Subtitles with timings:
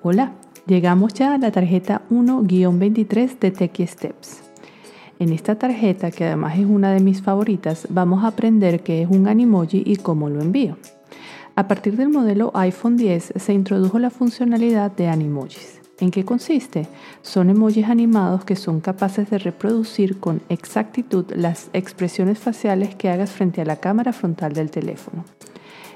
[0.00, 0.34] Hola,
[0.68, 4.42] llegamos ya a la tarjeta 1-23 de Techie Steps.
[5.18, 9.08] En esta tarjeta, que además es una de mis favoritas, vamos a aprender qué es
[9.10, 10.76] un Animoji y cómo lo envío.
[11.56, 15.80] A partir del modelo iPhone 10 se introdujo la funcionalidad de Animojis.
[15.98, 16.86] ¿En qué consiste?
[17.22, 23.32] Son emojis animados que son capaces de reproducir con exactitud las expresiones faciales que hagas
[23.32, 25.24] frente a la cámara frontal del teléfono.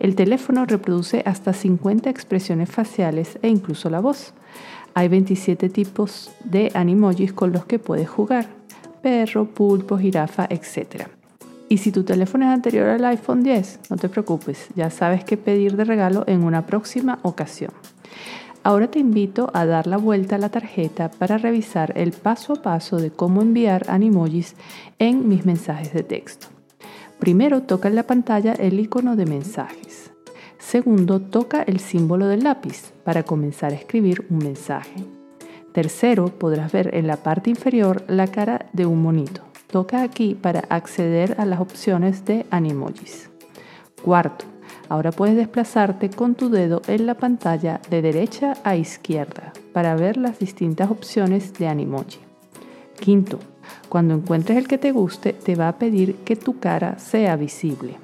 [0.00, 4.32] El teléfono reproduce hasta 50 expresiones faciales e incluso la voz.
[4.94, 8.46] Hay 27 tipos de animojis con los que puedes jugar.
[9.02, 11.08] Perro, pulpo, jirafa, etc.
[11.68, 15.36] Y si tu teléfono es anterior al iPhone 10, no te preocupes, ya sabes qué
[15.36, 17.72] pedir de regalo en una próxima ocasión.
[18.62, 22.62] Ahora te invito a dar la vuelta a la tarjeta para revisar el paso a
[22.62, 24.56] paso de cómo enviar animojis
[24.98, 26.57] en mis mensajes de texto.
[27.18, 30.12] Primero toca en la pantalla el icono de mensajes.
[30.58, 35.04] Segundo, toca el símbolo del lápiz para comenzar a escribir un mensaje.
[35.72, 39.42] Tercero, podrás ver en la parte inferior la cara de un monito.
[39.66, 43.30] Toca aquí para acceder a las opciones de Animojis.
[44.02, 44.44] Cuarto,
[44.88, 50.16] ahora puedes desplazarte con tu dedo en la pantalla de derecha a izquierda para ver
[50.16, 52.20] las distintas opciones de Animoji.
[52.98, 53.38] Quinto,
[53.88, 57.96] cuando encuentres el que te guste, te va a pedir que tu cara sea visible.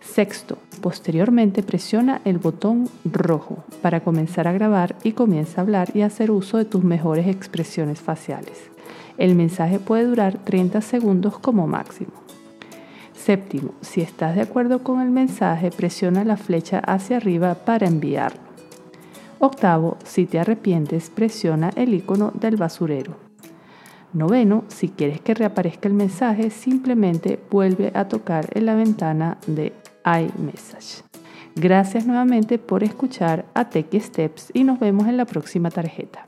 [0.00, 6.02] Sexto, posteriormente presiona el botón rojo para comenzar a grabar y comienza a hablar y
[6.02, 8.70] hacer uso de tus mejores expresiones faciales.
[9.18, 12.12] El mensaje puede durar 30 segundos como máximo.
[13.14, 18.40] Séptimo, si estás de acuerdo con el mensaje, presiona la flecha hacia arriba para enviarlo.
[19.38, 23.25] Octavo, si te arrepientes, presiona el icono del basurero.
[24.16, 29.74] Noveno, si quieres que reaparezca el mensaje, simplemente vuelve a tocar en la ventana de
[30.06, 31.04] iMessage.
[31.54, 36.24] Gracias nuevamente por escuchar a Techie Steps y nos vemos en la próxima tarjeta.